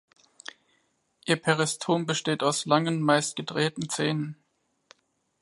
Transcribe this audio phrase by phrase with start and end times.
[1.27, 4.35] Ihr Peristom besteht aus langen, meist gedrehten Zähnen.